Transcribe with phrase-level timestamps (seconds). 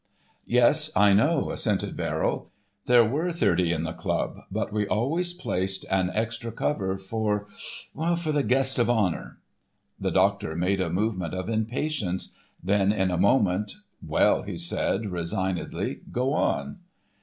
[0.47, 2.49] "Yes, I know," assented Verrill,
[2.87, 8.79] "There were thirty in the club, but we always placed an extra cover—for—for the Guest
[8.79, 9.37] of Honour."
[9.99, 12.33] The doctor made a movement of impatience.
[12.63, 16.79] Then in a moment, "Well," he said, resignedly, "go on."